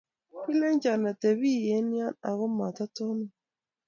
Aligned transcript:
Kilenchon 0.43 1.03
atebii 1.11 1.61
eng' 1.77 1.93
yoe 1.97 2.17
aku 2.29 2.45
matatonon 2.57 3.31